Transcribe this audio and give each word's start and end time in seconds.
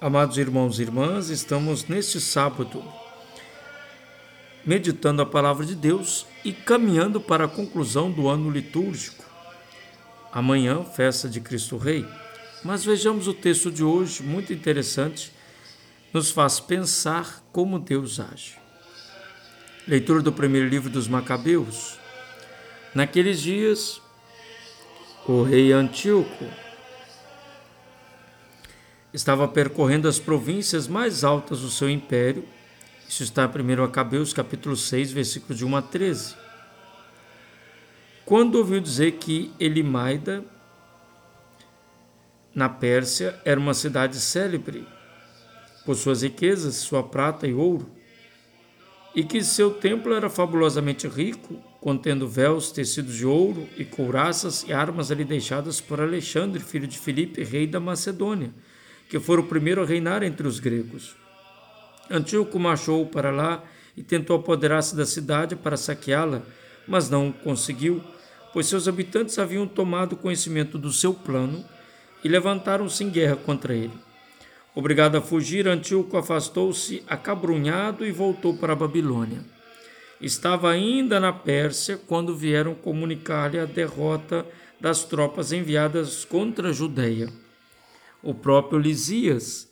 Amados 0.00 0.38
irmãos 0.38 0.78
e 0.78 0.82
irmãs, 0.82 1.28
estamos 1.28 1.88
neste 1.88 2.20
sábado 2.20 2.84
meditando 4.64 5.20
a 5.22 5.26
palavra 5.26 5.66
de 5.66 5.74
Deus 5.74 6.24
e 6.44 6.52
caminhando 6.52 7.20
para 7.20 7.46
a 7.46 7.48
conclusão 7.48 8.08
do 8.08 8.28
ano 8.28 8.48
litúrgico. 8.48 9.24
Amanhã, 10.30 10.84
festa 10.84 11.28
de 11.28 11.40
Cristo 11.40 11.76
Rei. 11.76 12.06
Mas 12.62 12.84
vejamos 12.84 13.26
o 13.26 13.34
texto 13.34 13.72
de 13.72 13.82
hoje, 13.82 14.22
muito 14.22 14.52
interessante, 14.52 15.32
nos 16.12 16.30
faz 16.30 16.60
pensar 16.60 17.42
como 17.50 17.80
Deus 17.80 18.20
age. 18.20 18.56
Leitura 19.84 20.22
do 20.22 20.32
primeiro 20.32 20.68
livro 20.68 20.88
dos 20.88 21.08
Macabeus. 21.08 21.98
Naqueles 22.94 23.40
dias, 23.40 24.00
o 25.26 25.42
rei 25.42 25.72
Antíoco 25.72 26.67
estava 29.18 29.48
percorrendo 29.48 30.06
as 30.06 30.20
províncias 30.20 30.86
mais 30.86 31.24
altas 31.24 31.60
do 31.60 31.68
seu 31.68 31.90
império. 31.90 32.44
Isso 33.08 33.24
está 33.24 33.50
em 33.52 33.80
1 33.80 33.82
Acabeus, 33.82 34.32
capítulo 34.32 34.76
6, 34.76 35.10
versículo 35.10 35.58
de 35.58 35.64
1 35.64 35.76
a 35.76 35.82
13. 35.82 36.36
Quando 38.24 38.54
ouviu 38.54 38.80
dizer 38.80 39.12
que 39.12 39.52
Elimaida, 39.58 40.44
na 42.54 42.68
Pérsia, 42.68 43.36
era 43.44 43.58
uma 43.58 43.74
cidade 43.74 44.20
célebre 44.20 44.86
por 45.84 45.96
suas 45.96 46.22
riquezas, 46.22 46.76
sua 46.76 47.02
prata 47.02 47.44
e 47.44 47.52
ouro, 47.52 47.90
e 49.16 49.24
que 49.24 49.42
seu 49.42 49.72
templo 49.72 50.14
era 50.14 50.30
fabulosamente 50.30 51.08
rico, 51.08 51.60
contendo 51.80 52.28
véus, 52.28 52.70
tecidos 52.70 53.16
de 53.16 53.26
ouro 53.26 53.68
e 53.76 53.84
couraças 53.84 54.64
e 54.68 54.72
armas 54.72 55.10
ali 55.10 55.24
deixadas 55.24 55.80
por 55.80 56.00
Alexandre, 56.00 56.62
filho 56.62 56.86
de 56.86 56.98
Filipe, 56.98 57.42
rei 57.42 57.66
da 57.66 57.80
Macedônia, 57.80 58.52
que 59.08 59.18
foi 59.18 59.38
o 59.38 59.44
primeiro 59.44 59.82
a 59.82 59.86
reinar 59.86 60.22
entre 60.22 60.46
os 60.46 60.60
gregos. 60.60 61.16
Antíoco 62.10 62.58
marchou 62.58 63.06
para 63.06 63.30
lá 63.30 63.64
e 63.96 64.02
tentou 64.02 64.36
apoderar-se 64.36 64.94
da 64.94 65.06
cidade 65.06 65.56
para 65.56 65.76
saqueá-la, 65.76 66.42
mas 66.86 67.08
não 67.08 67.32
conseguiu, 67.32 68.02
pois 68.52 68.66
seus 68.66 68.86
habitantes 68.86 69.38
haviam 69.38 69.66
tomado 69.66 70.16
conhecimento 70.16 70.78
do 70.78 70.92
seu 70.92 71.12
plano 71.12 71.64
e 72.22 72.28
levantaram-se 72.28 73.02
em 73.02 73.10
guerra 73.10 73.36
contra 73.36 73.74
ele. 73.74 73.92
Obrigado 74.74 75.16
a 75.16 75.20
fugir, 75.20 75.66
Antíoco 75.66 76.16
afastou-se 76.16 77.02
acabrunhado 77.06 78.06
e 78.06 78.12
voltou 78.12 78.56
para 78.56 78.74
a 78.74 78.76
Babilônia. 78.76 79.40
Estava 80.20 80.70
ainda 80.70 81.18
na 81.18 81.32
Pérsia 81.32 81.98
quando 82.06 82.36
vieram 82.36 82.74
comunicar-lhe 82.74 83.58
a 83.58 83.64
derrota 83.64 84.46
das 84.80 85.04
tropas 85.04 85.52
enviadas 85.52 86.24
contra 86.24 86.68
a 86.68 86.72
Judéia 86.72 87.28
o 88.22 88.34
próprio 88.34 88.78
Lisias, 88.78 89.68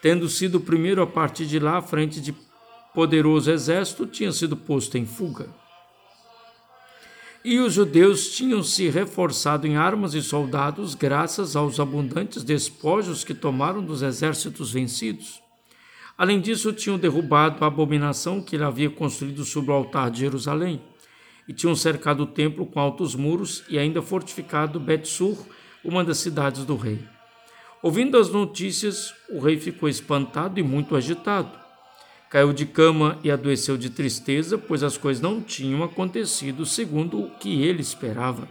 tendo 0.00 0.28
sido 0.28 0.56
o 0.56 0.60
primeiro 0.60 1.02
a 1.02 1.06
partir 1.06 1.46
de 1.46 1.58
lá 1.58 1.78
à 1.78 1.82
frente 1.82 2.20
de 2.20 2.34
poderoso 2.94 3.50
exército, 3.50 4.06
tinha 4.06 4.32
sido 4.32 4.56
posto 4.56 4.98
em 4.98 5.06
fuga. 5.06 5.48
E 7.44 7.58
os 7.58 7.72
judeus 7.72 8.30
tinham 8.30 8.62
se 8.62 8.88
reforçado 8.88 9.66
em 9.66 9.76
armas 9.76 10.14
e 10.14 10.22
soldados 10.22 10.94
graças 10.94 11.56
aos 11.56 11.80
abundantes 11.80 12.44
despojos 12.44 13.24
que 13.24 13.34
tomaram 13.34 13.82
dos 13.82 14.02
exércitos 14.02 14.72
vencidos. 14.72 15.42
Além 16.16 16.40
disso, 16.40 16.72
tinham 16.72 16.98
derrubado 16.98 17.64
a 17.64 17.66
abominação 17.66 18.40
que 18.40 18.54
ele 18.54 18.64
havia 18.64 18.90
construído 18.90 19.44
sobre 19.44 19.72
o 19.72 19.74
altar 19.74 20.10
de 20.10 20.20
Jerusalém, 20.20 20.80
e 21.48 21.52
tinham 21.52 21.74
cercado 21.74 22.22
o 22.22 22.26
templo 22.26 22.64
com 22.64 22.78
altos 22.78 23.16
muros 23.16 23.64
e 23.68 23.76
ainda 23.78 24.00
fortificado 24.00 24.78
Bet-Sur, 24.78 25.36
uma 25.84 26.04
das 26.04 26.18
cidades 26.18 26.64
do 26.64 26.76
rei. 26.76 27.00
Ouvindo 27.82 28.16
as 28.16 28.28
notícias, 28.28 29.12
o 29.28 29.40
rei 29.40 29.58
ficou 29.58 29.88
espantado 29.88 30.60
e 30.60 30.62
muito 30.62 30.94
agitado. 30.94 31.50
Caiu 32.30 32.52
de 32.52 32.64
cama 32.64 33.18
e 33.24 33.30
adoeceu 33.30 33.76
de 33.76 33.90
tristeza, 33.90 34.56
pois 34.56 34.84
as 34.84 34.96
coisas 34.96 35.20
não 35.20 35.40
tinham 35.40 35.82
acontecido 35.82 36.64
segundo 36.64 37.20
o 37.20 37.30
que 37.30 37.62
ele 37.62 37.82
esperava. 37.82 38.48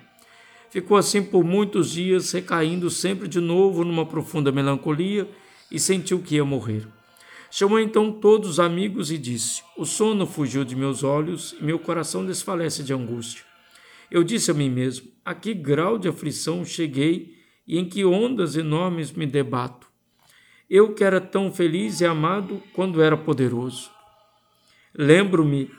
Ficou 0.70 0.98
assim 0.98 1.24
por 1.24 1.46
muitos 1.46 1.92
dias, 1.92 2.30
recaindo 2.34 2.90
sempre 2.90 3.30
de 3.30 3.40
novo 3.40 3.86
numa 3.86 4.06
profunda 4.06 4.52
melancolia 4.52 5.26
e 5.72 5.80
sentiu 5.80 6.20
que 6.20 6.36
ia 6.36 6.44
morrer. 6.44 6.86
Chamou 7.50 7.80
então 7.80 8.12
todos 8.12 8.50
os 8.50 8.60
amigos 8.60 9.12
e 9.12 9.18
disse: 9.18 9.64
O 9.78 9.86
sono 9.86 10.28
fugiu 10.28 10.66
de 10.66 10.76
meus 10.76 11.04
olhos 11.04 11.56
e 11.58 11.64
meu 11.64 11.80
coração 11.80 12.26
desfalece 12.26 12.84
de 12.84 12.94
angústia. 12.94 13.46
Eu 14.12 14.26
disse 14.26 14.52
a 14.52 14.54
mim 14.54 14.70
mesmo: 14.70 15.08
A 15.24 15.34
que 15.34 15.54
grau 15.54 15.98
de 15.98 16.10
aflição 16.10 16.66
cheguei 16.66 17.41
e 17.72 17.80
em 17.80 17.86
que 17.86 18.04
ondas 18.04 18.58
enormes 18.58 19.14
me 19.14 19.26
debato. 19.26 19.88
Eu 20.70 20.94
que 20.94 21.06
era 21.06 21.22
tão 21.22 21.54
feliz 21.54 22.02
e 22.02 22.06
amado 22.06 22.62
quando 22.74 23.02
era 23.02 23.16
poderoso. 23.16 23.90
Lembro-me 24.94 25.72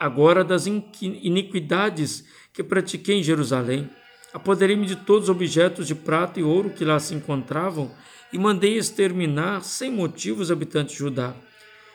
agora 0.00 0.42
das 0.42 0.64
iniquidades 0.66 2.26
que 2.54 2.64
pratiquei 2.64 3.18
em 3.18 3.22
Jerusalém. 3.22 3.90
Apoderei-me 4.32 4.86
de 4.86 4.96
todos 4.96 5.24
os 5.24 5.28
objetos 5.28 5.86
de 5.86 5.94
prata 5.94 6.40
e 6.40 6.42
ouro 6.42 6.70
que 6.70 6.86
lá 6.86 6.98
se 6.98 7.14
encontravam 7.14 7.92
e 8.32 8.38
mandei 8.38 8.78
exterminar 8.78 9.62
sem 9.62 9.90
motivo 9.90 10.40
os 10.40 10.50
habitantes 10.50 10.94
de 10.94 11.00
Judá. 11.00 11.34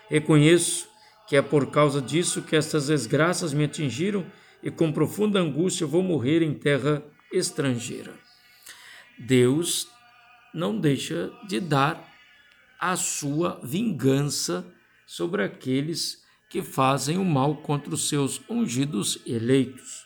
Reconheço 0.08 0.88
que 1.28 1.36
é 1.36 1.42
por 1.42 1.72
causa 1.72 2.00
disso 2.00 2.44
que 2.44 2.56
estas 2.56 2.88
desgraças 2.88 3.56
me 3.56 3.64
atingiram 3.64 4.24
e 4.62 4.70
com 4.70 4.92
profunda 4.92 5.40
angústia 5.40 5.88
vou 5.88 6.04
morrer 6.04 6.44
em 6.44 6.54
terra 6.54 7.04
estrangeira. 7.34 8.14
Deus 9.18 9.88
não 10.54 10.80
deixa 10.80 11.32
de 11.48 11.60
dar 11.60 12.10
a 12.80 12.96
sua 12.96 13.60
vingança 13.64 14.66
sobre 15.06 15.44
aqueles 15.44 16.24
que 16.50 16.62
fazem 16.62 17.18
o 17.18 17.24
mal 17.24 17.58
contra 17.58 17.94
os 17.94 18.10
seus 18.10 18.42
ungidos 18.50 19.20
eleitos. 19.26 20.06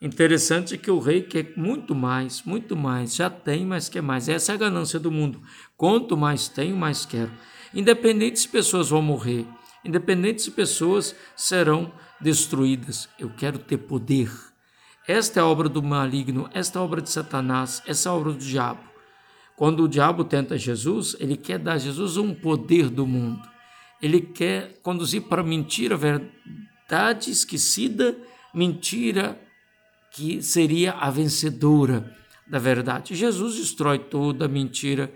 Interessante 0.00 0.78
que 0.78 0.90
o 0.90 1.00
rei 1.00 1.22
quer 1.22 1.54
muito 1.56 1.94
mais, 1.94 2.42
muito 2.42 2.76
mais, 2.76 3.16
já 3.16 3.28
tem, 3.28 3.66
mas 3.66 3.88
quer 3.88 4.02
mais. 4.02 4.28
Essa 4.28 4.52
é 4.52 4.54
a 4.54 4.58
ganância 4.58 5.00
do 5.00 5.10
mundo. 5.10 5.42
Quanto 5.76 6.16
mais 6.16 6.48
tenho, 6.48 6.76
mais 6.76 7.04
quero. 7.04 7.32
Independente 7.74 8.38
se 8.38 8.48
pessoas 8.48 8.90
vão 8.90 9.02
morrer, 9.02 9.46
independente 9.84 10.42
se 10.42 10.50
pessoas 10.50 11.16
serão 11.36 11.92
destruídas, 12.20 13.08
eu 13.18 13.30
quero 13.30 13.58
ter 13.58 13.78
poder. 13.78 14.30
Esta 15.08 15.40
é 15.40 15.42
a 15.42 15.46
obra 15.46 15.70
do 15.70 15.82
maligno, 15.82 16.50
esta 16.52 16.78
é 16.78 16.80
a 16.80 16.84
obra 16.84 17.00
de 17.00 17.08
Satanás, 17.08 17.82
essa 17.86 18.10
é 18.10 18.12
a 18.12 18.14
obra 18.14 18.30
do 18.30 18.38
diabo. 18.38 18.82
Quando 19.56 19.84
o 19.84 19.88
diabo 19.88 20.22
tenta 20.22 20.58
Jesus, 20.58 21.16
ele 21.18 21.34
quer 21.34 21.58
dar 21.58 21.72
a 21.72 21.78
Jesus 21.78 22.18
um 22.18 22.34
poder 22.34 22.90
do 22.90 23.06
mundo. 23.06 23.40
Ele 24.02 24.20
quer 24.20 24.78
conduzir 24.82 25.22
para 25.22 25.42
mentira, 25.42 25.96
verdade 25.96 27.30
esquecida, 27.30 28.18
mentira 28.52 29.40
que 30.12 30.42
seria 30.42 30.92
a 30.92 31.08
vencedora 31.08 32.14
da 32.46 32.58
verdade. 32.58 33.14
Jesus 33.14 33.56
destrói 33.56 33.98
toda 33.98 34.44
a 34.44 34.48
mentira 34.48 35.10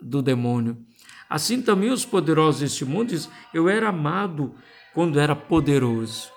do 0.00 0.20
demônio. 0.20 0.84
Assim 1.30 1.62
também 1.62 1.90
os 1.90 2.04
poderosos 2.04 2.60
deste 2.60 2.84
mundo 2.84 3.10
dizem, 3.10 3.30
eu 3.54 3.68
era 3.68 3.90
amado 3.90 4.52
quando 4.92 5.20
era 5.20 5.36
poderoso. 5.36 6.28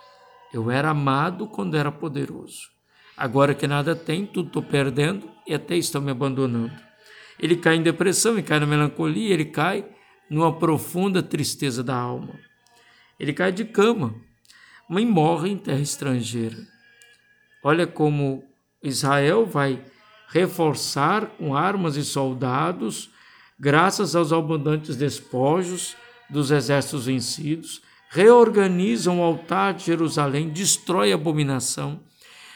Eu 0.54 0.70
era 0.70 0.92
amado 0.92 1.48
quando 1.48 1.76
era 1.76 1.92
poderoso. 1.92 2.70
Agora 3.16 3.54
que 3.54 3.68
nada 3.68 3.96
tem, 3.96 4.26
tudo 4.26 4.48
estou 4.48 4.64
perdendo 4.64 5.30
e 5.46 5.54
até 5.54 5.76
estão 5.76 6.02
me 6.02 6.12
abandonando. 6.12 6.74
Ele 7.40 7.56
cai 7.56 7.76
em 7.76 7.84
depressão, 7.84 8.34
ele 8.34 8.44
cai 8.44 8.60
na 8.60 8.66
melancolia, 8.66 9.34
ele 9.34 9.46
cai 9.46 9.86
numa 10.30 10.58
profunda 10.58 11.22
tristeza 11.22 11.84
da 11.84 11.96
alma. 11.96 12.40
Ele 13.20 13.34
cai 13.34 13.52
de 13.52 13.66
cama, 13.66 14.16
mas 14.90 15.06
morre 15.06 15.50
em 15.50 15.58
terra 15.58 15.80
estrangeira. 15.80 16.58
Olha 17.64 17.86
como 17.86 18.44
Israel 18.82 19.46
vai 19.46 19.84
reforçar 20.30 21.26
com 21.38 21.56
armas 21.56 21.98
e 21.98 22.04
soldados, 22.04 23.10
graças 23.60 24.16
aos 24.16 24.32
abundantes 24.32 24.96
despojos 24.96 25.96
dos 26.30 26.50
exércitos 26.50 27.06
vencidos, 27.06 27.82
reorganizam 28.09 29.20
o 29.20 29.24
altar 29.24 29.74
de 29.74 29.85
Jerusalém, 29.85 30.50
destrói 30.50 31.12
a 31.12 31.16
abominação 31.16 32.00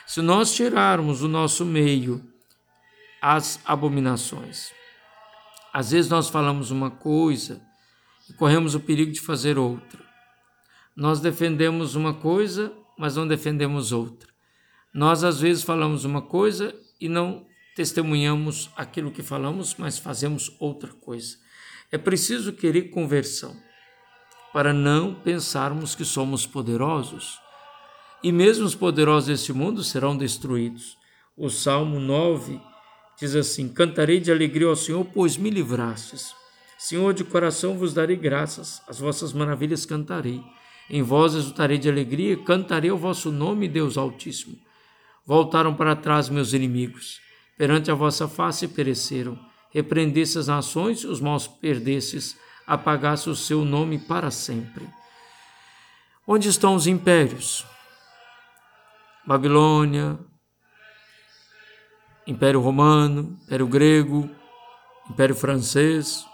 se 0.05 0.21
nós 0.21 0.53
tirarmos 0.53 1.19
do 1.19 1.27
nosso 1.27 1.65
meio 1.65 2.23
as 3.21 3.59
abominações, 3.65 4.71
às 5.73 5.91
vezes 5.91 6.09
nós 6.09 6.29
falamos 6.29 6.71
uma 6.71 6.91
coisa 6.91 7.61
e 8.29 8.33
corremos 8.33 8.75
o 8.75 8.79
perigo 8.79 9.11
de 9.11 9.19
fazer 9.19 9.57
outra. 9.57 10.03
Nós 10.95 11.19
defendemos 11.19 11.95
uma 11.95 12.13
coisa, 12.13 12.71
mas 12.97 13.15
não 13.15 13.27
defendemos 13.27 13.91
outra. 13.91 14.29
Nós 14.93 15.23
às 15.23 15.39
vezes 15.39 15.63
falamos 15.63 16.05
uma 16.05 16.21
coisa 16.21 16.73
e 17.01 17.09
não 17.09 17.45
testemunhamos 17.75 18.69
aquilo 18.77 19.11
que 19.11 19.21
falamos, 19.21 19.75
mas 19.75 19.97
fazemos 19.97 20.55
outra 20.59 20.93
coisa. 20.93 21.37
É 21.91 21.97
preciso 21.97 22.53
querer 22.53 22.83
conversão 22.83 23.55
para 24.53 24.71
não 24.71 25.13
pensarmos 25.13 25.93
que 25.93 26.05
somos 26.05 26.47
poderosos 26.47 27.37
e 28.23 28.31
mesmo 28.31 28.65
os 28.65 28.75
poderosos 28.75 29.27
deste 29.27 29.53
mundo 29.53 29.83
serão 29.83 30.17
destruídos. 30.17 30.97
O 31.37 31.49
Salmo 31.49 31.99
9 31.99 32.59
diz 33.19 33.35
assim: 33.35 33.67
Cantarei 33.67 34.19
de 34.19 34.31
alegria 34.31 34.67
ao 34.67 34.75
Senhor, 34.75 35.05
pois 35.13 35.37
me 35.37 35.49
livrastes. 35.49 36.33
Senhor, 36.77 37.13
de 37.13 37.23
coração 37.23 37.77
vos 37.77 37.93
darei 37.93 38.15
graças, 38.15 38.81
as 38.87 38.99
vossas 38.99 39.33
maravilhas 39.33 39.85
cantarei. 39.85 40.43
Em 40.89 41.01
vós 41.01 41.33
exultarei 41.33 41.77
de 41.77 41.89
alegria, 41.89 42.37
cantarei 42.37 42.91
o 42.91 42.97
vosso 42.97 43.31
nome, 43.31 43.67
Deus 43.67 43.97
Altíssimo. 43.97 44.57
Voltaram 45.25 45.73
para 45.73 45.95
trás 45.95 46.29
meus 46.29 46.53
inimigos, 46.53 47.19
perante 47.57 47.89
a 47.89 47.95
vossa 47.95 48.27
face 48.27 48.67
pereceram. 48.67 49.39
Repreendesse 49.71 50.37
as 50.37 50.47
nações, 50.47 51.03
os 51.03 51.19
maus 51.19 51.47
perdesses, 51.47 52.37
apagasse 52.67 53.29
o 53.29 53.35
seu 53.35 53.65
nome 53.65 53.97
para 53.97 54.29
sempre. 54.29 54.87
Onde 56.27 56.49
estão 56.49 56.75
os 56.75 56.87
impérios? 56.87 57.65
Babilônia, 59.25 60.19
Império 62.27 62.59
Romano, 62.59 63.39
Império 63.43 63.67
Grego, 63.67 64.29
Império 65.09 65.35
Francês. 65.35 66.25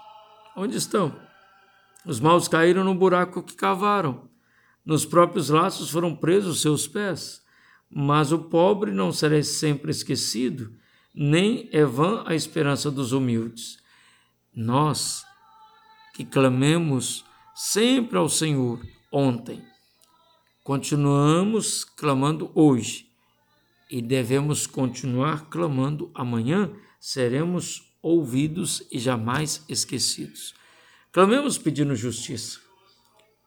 Onde 0.56 0.76
estão? 0.76 1.14
Os 2.04 2.20
maus 2.20 2.48
caíram 2.48 2.84
no 2.84 2.94
buraco 2.94 3.42
que 3.42 3.54
cavaram. 3.54 4.28
Nos 4.84 5.06
próprios 5.06 5.48
laços 5.48 5.90
foram 5.90 6.14
presos 6.14 6.60
seus 6.60 6.86
pés. 6.86 7.42
Mas 7.90 8.32
o 8.32 8.38
pobre 8.38 8.90
não 8.90 9.12
será 9.12 9.42
sempre 9.42 9.90
esquecido, 9.90 10.74
nem 11.14 11.68
é 11.72 11.84
vã 11.84 12.24
a 12.26 12.34
esperança 12.34 12.90
dos 12.90 13.12
humildes. 13.12 13.78
Nós, 14.54 15.24
que 16.14 16.24
clamemos 16.24 17.24
sempre 17.54 18.16
ao 18.18 18.28
Senhor 18.28 18.80
ontem, 19.10 19.62
continuamos 20.62 21.84
clamando 21.84 22.50
hoje 22.54 23.10
e 23.90 24.00
devemos 24.00 24.66
continuar 24.66 25.48
clamando 25.50 26.10
amanhã, 26.14 26.70
seremos 27.00 27.92
ouvidos 28.00 28.86
e 28.90 28.98
jamais 28.98 29.64
esquecidos. 29.68 30.54
Clamemos 31.10 31.58
pedindo 31.58 31.94
justiça, 31.94 32.60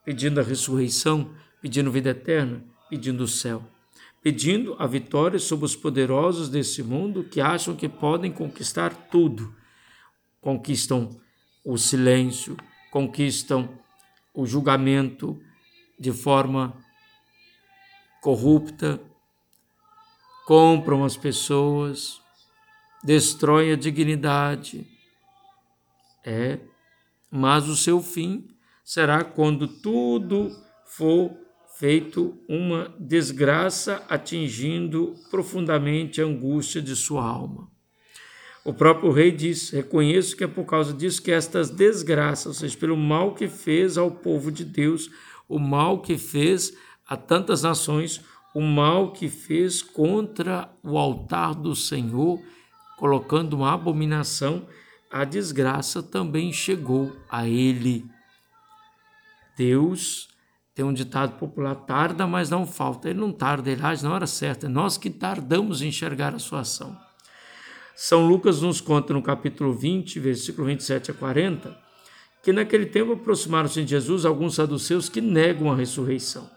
pedindo 0.04 0.40
a 0.40 0.44
ressurreição, 0.44 1.34
pedindo 1.62 1.90
vida 1.90 2.12
eterna, 2.12 2.64
pedindo 2.90 3.24
o 3.24 3.28
céu, 3.28 3.64
pedindo 4.22 4.76
a 4.78 4.86
vitória 4.86 5.40
sobre 5.40 5.66
os 5.66 5.76
poderosos 5.76 6.50
desse 6.50 6.84
mundo 6.84 7.24
que 7.24 7.42
acham 7.42 7.76
que 7.76 7.90
podem 7.90 8.32
conquistar 8.32 8.94
tudo. 9.10 9.56
Conquistam 10.42 11.10
o 11.64 11.78
silêncio, 11.78 12.56
conquistam 12.92 13.80
o 14.34 14.46
julgamento 14.46 15.42
de 16.00 16.12
forma 16.12 16.85
corrupta, 18.26 19.00
compram 20.48 21.04
as 21.04 21.16
pessoas, 21.16 22.20
destroem 23.04 23.72
a 23.72 23.76
dignidade. 23.76 24.84
É, 26.26 26.58
mas 27.30 27.70
o 27.70 27.76
seu 27.76 28.02
fim 28.02 28.48
será 28.84 29.24
quando 29.24 29.68
tudo 29.68 30.50
for 30.88 31.38
feito 31.78 32.36
uma 32.50 32.96
desgraça 33.00 34.04
atingindo 34.10 35.14
profundamente 35.30 36.20
a 36.20 36.26
angústia 36.26 36.82
de 36.82 36.96
sua 36.96 37.24
alma. 37.24 37.70
O 38.64 38.74
próprio 38.74 39.12
rei 39.12 39.30
diz: 39.30 39.70
Reconheço 39.70 40.36
que 40.36 40.44
é 40.44 40.48
por 40.48 40.66
causa 40.66 40.92
disso 40.94 41.22
que 41.22 41.32
estas 41.32 41.70
desgraças, 41.70 42.48
ou 42.48 42.54
seja, 42.56 42.76
pelo 42.76 42.98
mal 42.98 43.36
que 43.36 43.48
fez 43.48 44.00
ao 44.00 44.10
povo 44.10 44.52
de 44.52 44.66
Deus, 44.66 45.12
o 45.48 45.60
mal 45.60 46.02
que 46.02 46.18
fez 46.18 46.74
a 47.08 47.16
tantas 47.16 47.62
nações, 47.62 48.22
o 48.54 48.62
mal 48.62 49.12
que 49.12 49.30
fez 49.30 49.82
contra 49.82 50.70
o 50.82 50.98
altar 50.98 51.54
do 51.54 51.76
Senhor, 51.76 52.42
colocando 52.98 53.54
uma 53.54 53.74
abominação, 53.74 54.66
a 55.12 55.24
desgraça 55.24 56.02
também 56.02 56.52
chegou 56.52 57.16
a 57.30 57.48
ele. 57.48 58.06
Deus 59.58 60.30
tem 60.74 60.84
um 60.84 60.94
ditado 60.94 61.38
popular: 61.38 61.76
tarda, 61.76 62.26
mas 62.26 62.50
não 62.50 62.66
falta. 62.66 63.10
Ele 63.10 63.20
não 63.20 63.32
tarda, 63.32 63.70
ele 63.70 63.84
age 63.84 64.04
na 64.04 64.14
hora 64.14 64.28
certa. 64.28 64.66
É 64.66 64.70
nós 64.70 64.98
que 64.98 65.10
tardamos 65.10 65.82
em 65.82 65.90
enxergar 65.90 66.34
a 66.34 66.40
sua 66.40 66.62
ação. 66.62 66.98
São 67.96 68.28
Lucas 68.28 68.62
nos 68.62 68.82
conta 68.82 69.14
no 69.14 69.22
capítulo 69.22 69.74
20, 69.74 70.20
versículo 70.20 70.68
27 70.68 71.12
a 71.12 71.14
40, 71.14 71.78
que 72.44 72.52
naquele 72.52 72.88
tempo 72.88 73.14
aproximaram-se 73.14 73.84
de 73.84 73.90
Jesus 73.92 74.26
alguns 74.26 74.56
saduceus 74.56 75.08
que 75.08 75.22
negam 75.22 75.72
a 75.72 75.76
ressurreição 75.76 76.55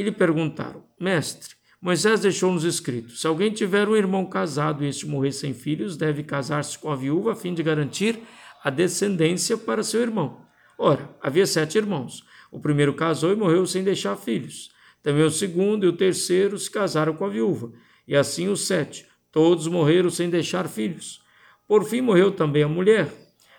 e 0.00 0.02
lhe 0.02 0.10
perguntaram: 0.10 0.82
Mestre, 0.98 1.54
Moisés 1.80 2.20
deixou-nos 2.20 2.64
escrito: 2.64 3.12
se 3.12 3.26
alguém 3.26 3.52
tiver 3.52 3.86
um 3.86 3.94
irmão 3.94 4.24
casado 4.24 4.82
e 4.82 4.88
este 4.88 5.06
morrer 5.06 5.32
sem 5.32 5.52
filhos, 5.52 5.96
deve 5.96 6.22
casar-se 6.22 6.78
com 6.78 6.90
a 6.90 6.96
viúva 6.96 7.32
a 7.32 7.36
fim 7.36 7.52
de 7.52 7.62
garantir 7.62 8.18
a 8.64 8.70
descendência 8.70 9.58
para 9.58 9.82
seu 9.82 10.00
irmão. 10.00 10.40
Ora, 10.78 11.14
havia 11.22 11.46
sete 11.46 11.76
irmãos. 11.76 12.24
O 12.50 12.58
primeiro 12.58 12.94
casou 12.94 13.30
e 13.30 13.36
morreu 13.36 13.66
sem 13.66 13.84
deixar 13.84 14.16
filhos. 14.16 14.70
Também 15.02 15.22
o 15.22 15.30
segundo 15.30 15.84
e 15.84 15.88
o 15.88 15.92
terceiro 15.92 16.58
se 16.58 16.70
casaram 16.70 17.14
com 17.14 17.24
a 17.24 17.28
viúva. 17.28 17.70
E 18.08 18.16
assim 18.16 18.48
os 18.48 18.66
sete. 18.66 19.06
Todos 19.30 19.66
morreram 19.66 20.10
sem 20.10 20.28
deixar 20.30 20.66
filhos. 20.66 21.22
Por 21.68 21.84
fim 21.84 22.00
morreu 22.00 22.32
também 22.32 22.62
a 22.62 22.68
mulher. 22.68 23.12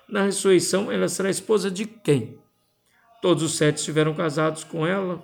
Na 0.09 0.23
ressurreição, 0.23 0.91
ela 0.91 1.07
será 1.07 1.29
esposa 1.29 1.71
de 1.71 1.85
quem? 1.85 2.37
Todos 3.21 3.43
os 3.43 3.55
sete 3.55 3.77
estiveram 3.77 4.13
casados 4.13 4.63
com 4.63 4.85
ela, 4.85 5.23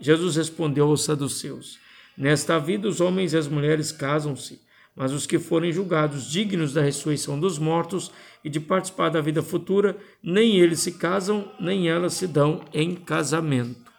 Jesus 0.00 0.36
respondeu 0.36 0.88
aos 0.88 1.04
saduceus: 1.04 1.78
Nesta 2.16 2.58
vida 2.58 2.88
os 2.88 3.00
homens 3.00 3.32
e 3.32 3.36
as 3.36 3.48
mulheres 3.48 3.92
casam-se, 3.92 4.60
mas 4.94 5.12
os 5.12 5.26
que 5.26 5.38
forem 5.38 5.72
julgados 5.72 6.30
dignos 6.30 6.72
da 6.72 6.82
ressurreição 6.82 7.38
dos 7.38 7.58
mortos 7.58 8.10
e 8.42 8.48
de 8.48 8.58
participar 8.60 9.10
da 9.10 9.20
vida 9.20 9.42
futura, 9.42 9.96
nem 10.22 10.56
eles 10.58 10.80
se 10.80 10.92
casam, 10.92 11.50
nem 11.60 11.88
elas 11.88 12.14
se 12.14 12.26
dão 12.26 12.64
em 12.72 12.94
casamento. 12.94 13.92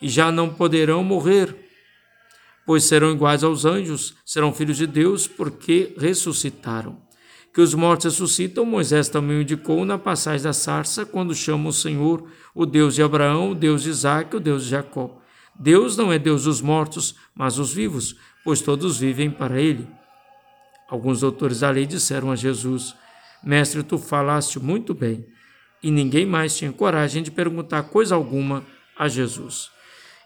E 0.00 0.08
já 0.08 0.32
não 0.32 0.52
poderão 0.52 1.04
morrer, 1.04 1.54
pois 2.66 2.84
serão 2.84 3.12
iguais 3.12 3.44
aos 3.44 3.64
anjos, 3.64 4.16
serão 4.24 4.52
filhos 4.52 4.76
de 4.76 4.86
Deus, 4.86 5.28
porque 5.28 5.94
ressuscitaram. 5.96 7.00
Que 7.54 7.60
os 7.60 7.74
mortos 7.74 8.06
ressuscitam, 8.06 8.64
Moisés 8.64 9.08
também 9.08 9.42
indicou 9.42 9.84
na 9.84 9.98
passagem 9.98 10.42
da 10.42 10.52
sarça, 10.52 11.04
quando 11.04 11.34
chama 11.34 11.68
o 11.68 11.72
Senhor 11.72 12.26
o 12.54 12.66
Deus 12.66 12.94
de 12.94 13.02
Abraão, 13.02 13.50
o 13.50 13.54
Deus 13.54 13.82
de 13.82 13.90
Isaac, 13.90 14.34
o 14.34 14.40
Deus 14.40 14.64
de 14.64 14.70
Jacó. 14.70 15.21
Deus 15.58 15.96
não 15.96 16.12
é 16.12 16.18
Deus 16.18 16.44
dos 16.44 16.60
mortos, 16.60 17.14
mas 17.34 17.56
dos 17.56 17.72
vivos, 17.72 18.16
pois 18.44 18.60
todos 18.60 18.98
vivem 18.98 19.30
para 19.30 19.60
ele. 19.60 19.88
Alguns 20.88 21.20
doutores 21.20 21.60
da 21.60 21.70
lei 21.70 21.86
disseram 21.86 22.30
a 22.30 22.36
Jesus: 22.36 22.94
Mestre, 23.42 23.82
tu 23.82 23.98
falaste 23.98 24.58
muito 24.58 24.92
bem. 24.94 25.26
E 25.82 25.90
ninguém 25.90 26.24
mais 26.24 26.56
tinha 26.56 26.72
coragem 26.72 27.22
de 27.22 27.30
perguntar 27.30 27.84
coisa 27.84 28.14
alguma 28.14 28.64
a 28.96 29.08
Jesus. 29.08 29.70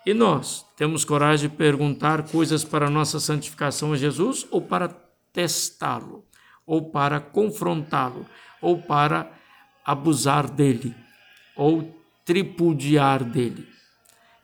E 0.05 0.13
nós 0.13 0.65
temos 0.77 1.05
coragem 1.05 1.49
de 1.49 1.57
perguntar 1.57 2.29
coisas 2.29 2.63
para 2.63 2.91
nossa 2.91 3.19
santificação 3.19 3.93
a 3.93 3.97
Jesus 3.97 4.47
ou 4.51 4.61
para 4.61 4.89
testá-lo, 5.33 6.25
ou 6.67 6.91
para 6.91 7.21
confrontá-lo, 7.21 8.27
ou 8.61 8.81
para 8.83 9.31
abusar 9.85 10.49
dele, 10.49 10.95
ou 11.57 11.95
tripudiar 12.25 13.25
dele? 13.25 13.76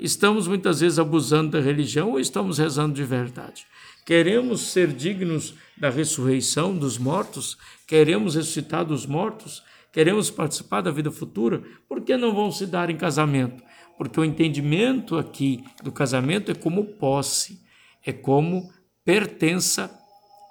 Estamos 0.03 0.49
muitas 0.49 0.81
vezes 0.81 0.99
abusando 0.99 1.53
da 1.53 1.61
religião 1.61 2.11
ou 2.11 2.19
estamos 2.19 2.59
rezando 2.59 2.93
de 2.93 3.05
verdade? 3.05 3.65
Queremos 4.05 4.73
ser 4.73 4.89
dignos 4.89 5.55
da 5.77 5.91
ressurreição 5.91 6.77
dos 6.77 6.99
mortos? 6.99 7.57
Queremos 7.87 8.35
ressuscitar 8.35 8.85
dos 8.85 9.07
mortos? 9.07 9.63
Queremos 9.93 10.29
participar 10.29 10.81
da 10.81 10.91
vida 10.91 11.13
futura? 11.13 11.63
Por 11.89 12.01
que 12.01 12.17
não 12.17 12.35
vão 12.35 12.51
se 12.51 12.67
dar 12.67 12.91
em 12.91 12.97
casamento? 12.97 13.63
Porque 13.97 14.19
o 14.19 14.25
entendimento 14.25 15.17
aqui 15.17 15.63
do 15.85 15.93
casamento 15.93 16.51
é 16.51 16.55
como 16.55 16.85
posse, 16.85 17.61
é 18.05 18.13
como 18.13 18.73
pertença 19.05 19.89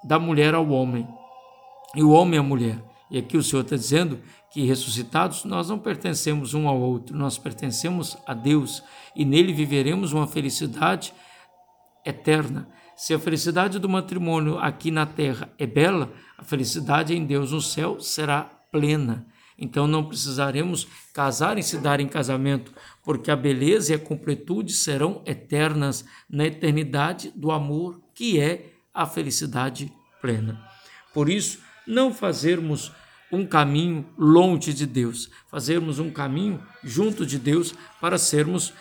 da 0.08 0.18
mulher 0.18 0.54
ao 0.56 0.70
homem 0.70 1.06
e 1.94 2.02
o 2.02 2.12
homem 2.12 2.40
à 2.40 2.44
mulher. 2.44 2.82
E 3.12 3.18
aqui 3.18 3.36
o 3.36 3.44
Senhor 3.44 3.64
está 3.64 3.76
dizendo 3.76 4.18
que 4.52 4.66
ressuscitados 4.66 5.46
nós 5.46 5.70
não 5.70 5.80
pertencemos 5.80 6.54
um 6.54 6.68
ao 6.68 6.80
outro, 6.80 7.16
nós 7.16 7.38
pertencemos 7.38 8.18
a 8.28 8.34
Deus 8.34 8.84
e 9.16 9.24
nele 9.24 9.54
viveremos 9.54 10.12
uma 10.12 10.28
felicidade 10.28 11.14
eterna. 12.06 12.68
Se 12.96 13.14
a 13.14 13.20
felicidade 13.20 13.80
do 13.80 13.90
matrimônio 13.90 14.60
aqui 14.60 14.92
na 14.92 15.06
terra 15.06 15.52
é 15.58 15.66
bela, 15.66 16.14
a 16.38 16.44
felicidade 16.44 17.16
em 17.16 17.26
Deus 17.26 17.52
no 17.52 17.62
céu 17.62 18.00
será 18.00 18.44
plena. 18.72 19.26
Então 19.58 19.88
não 19.88 20.04
precisaremos 20.04 20.88
casar 21.14 21.58
e 21.58 21.64
se 21.64 21.78
dar 21.78 22.00
em 22.00 22.08
casamento, 22.08 22.74
porque 23.04 23.32
a 23.32 23.36
beleza 23.36 23.92
e 23.92 23.96
a 23.96 24.00
completude 24.00 24.74
serão 24.74 25.22
eternas 25.26 26.04
na 26.30 26.46
eternidade 26.46 27.32
do 27.36 27.52
amor, 27.52 28.02
que 28.14 28.40
é 28.40 28.74
a 28.94 29.06
felicidade 29.06 29.92
plena. 30.20 30.62
Por 31.14 31.30
isso, 31.30 31.60
não 31.88 32.14
fazermos 32.14 32.92
um 33.32 33.46
caminho 33.46 34.06
longe 34.18 34.74
de 34.74 34.86
Deus, 34.86 35.30
fazermos 35.50 36.00
um 36.00 36.12
caminho 36.12 36.62
junto 36.84 37.26
de 37.26 37.40
Deus 37.40 37.74
para 38.00 38.18
sermos 38.18 38.74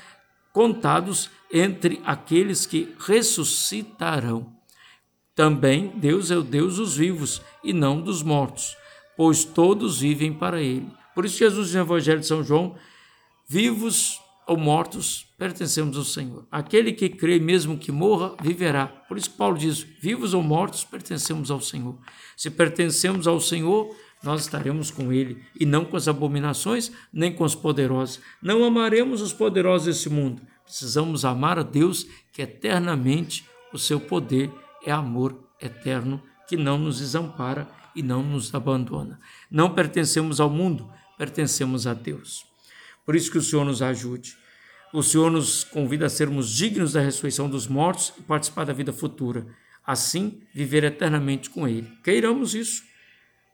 contados 0.52 1.30
entre 1.52 2.00
aqueles 2.04 2.66
que 2.66 2.94
ressuscitarão. 2.98 4.52
Também 5.34 5.88
Deus 5.96 6.30
é 6.30 6.36
o 6.36 6.42
Deus 6.42 6.76
dos 6.76 6.96
vivos 6.96 7.40
e 7.62 7.72
não 7.72 8.00
dos 8.00 8.22
mortos, 8.22 8.76
pois 9.16 9.44
todos 9.44 10.00
vivem 10.00 10.32
para 10.32 10.60
Ele. 10.60 10.88
Por 11.14 11.24
isso, 11.24 11.38
Jesus 11.38 11.72
no 11.74 11.80
Evangelho 11.80 12.20
de 12.20 12.26
São 12.26 12.42
João: 12.42 12.76
vivos 13.48 14.20
ou 14.46 14.56
mortos, 14.56 15.26
pertencemos 15.38 15.96
ao 15.96 16.04
Senhor. 16.04 16.46
Aquele 16.50 16.92
que 16.92 17.08
crê, 17.08 17.38
mesmo 17.38 17.78
que 17.78 17.92
morra, 17.92 18.34
viverá. 18.42 18.86
Por 18.86 19.16
isso, 19.16 19.30
Paulo 19.30 19.56
diz: 19.56 19.78
vivos 19.78 20.34
ou 20.34 20.42
mortos, 20.42 20.84
pertencemos 20.84 21.50
ao 21.50 21.60
Senhor. 21.60 21.96
Se 22.36 22.50
pertencemos 22.50 23.26
ao 23.26 23.40
Senhor, 23.40 23.94
nós 24.22 24.42
estaremos 24.42 24.90
com 24.90 25.12
Ele, 25.12 25.42
e 25.58 25.64
não 25.64 25.84
com 25.84 25.96
as 25.96 26.06
abominações, 26.06 26.92
nem 27.12 27.32
com 27.32 27.44
os 27.44 27.54
poderosos. 27.54 28.20
Não 28.42 28.64
amaremos 28.64 29.22
os 29.22 29.32
poderosos 29.32 29.86
desse 29.86 30.10
mundo. 30.10 30.42
Precisamos 30.64 31.24
amar 31.24 31.58
a 31.58 31.62
Deus, 31.62 32.06
que 32.32 32.42
eternamente 32.42 33.44
o 33.72 33.78
seu 33.78 33.98
poder 33.98 34.50
é 34.84 34.92
amor 34.92 35.48
eterno, 35.60 36.22
que 36.46 36.56
não 36.56 36.78
nos 36.78 36.98
desampara 36.98 37.68
e 37.94 38.02
não 38.02 38.22
nos 38.22 38.54
abandona. 38.54 39.18
Não 39.50 39.74
pertencemos 39.74 40.40
ao 40.40 40.50
mundo, 40.50 40.90
pertencemos 41.16 41.86
a 41.86 41.94
Deus. 41.94 42.44
Por 43.04 43.16
isso 43.16 43.30
que 43.30 43.38
o 43.38 43.42
Senhor 43.42 43.64
nos 43.64 43.82
ajude. 43.82 44.36
O 44.92 45.02
Senhor 45.02 45.30
nos 45.30 45.64
convida 45.64 46.06
a 46.06 46.10
sermos 46.10 46.50
dignos 46.50 46.92
da 46.92 47.00
ressurreição 47.00 47.48
dos 47.48 47.66
mortos 47.66 48.12
e 48.18 48.22
participar 48.22 48.64
da 48.64 48.72
vida 48.72 48.92
futura. 48.92 49.46
Assim, 49.86 50.42
viver 50.52 50.84
eternamente 50.84 51.48
com 51.48 51.66
Ele. 51.66 51.90
Queiramos 52.04 52.54
isso. 52.54 52.89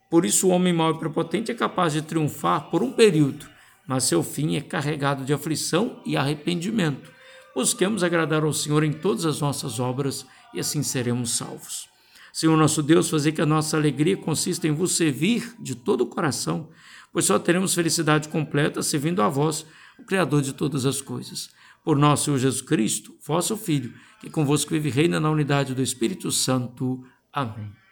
Por 0.09 0.25
isso, 0.25 0.47
o 0.47 0.51
homem 0.51 0.73
mau 0.73 0.91
e 0.91 0.99
prepotente 0.99 1.51
é 1.51 1.55
capaz 1.55 1.93
de 1.93 2.01
triunfar 2.01 2.69
por 2.69 2.81
um 2.81 2.91
período, 2.91 3.45
mas 3.85 4.05
seu 4.05 4.23
fim 4.23 4.55
é 4.55 4.61
carregado 4.61 5.25
de 5.25 5.33
aflição 5.33 6.01
e 6.05 6.15
arrependimento. 6.15 7.11
Busquemos 7.53 8.03
agradar 8.03 8.43
ao 8.43 8.53
Senhor 8.53 8.83
em 8.83 8.93
todas 8.93 9.25
as 9.25 9.41
nossas 9.41 9.79
obras 9.79 10.25
e 10.53 10.59
assim 10.59 10.83
seremos 10.83 11.31
salvos. 11.31 11.89
Senhor 12.31 12.55
nosso 12.55 12.83
Deus, 12.83 13.09
fazer 13.09 13.31
que 13.31 13.41
a 13.41 13.45
nossa 13.47 13.75
alegria 13.75 14.15
consista 14.15 14.67
em 14.67 14.71
vos 14.71 14.95
servir 14.95 15.55
de 15.59 15.73
todo 15.73 16.01
o 16.01 16.05
coração, 16.05 16.69
pois 17.11 17.25
só 17.25 17.39
teremos 17.39 17.73
felicidade 17.73 18.29
completa 18.29 18.83
servindo 18.83 19.23
a 19.23 19.27
vós, 19.27 19.65
o 19.97 20.03
Criador 20.03 20.43
de 20.43 20.53
todas 20.53 20.85
as 20.85 21.01
coisas. 21.01 21.49
Por 21.83 21.97
nosso 21.97 22.25
Senhor 22.25 22.37
Jesus 22.37 22.61
Cristo, 22.61 23.15
vosso 23.25 23.57
Filho, 23.57 23.91
que 24.21 24.29
convosco 24.29 24.71
vive 24.71 24.89
e 24.89 24.91
reina 24.91 25.19
na 25.19 25.31
unidade 25.31 25.73
do 25.73 25.81
Espírito 25.81 26.31
Santo. 26.31 27.03
Amém. 27.33 27.86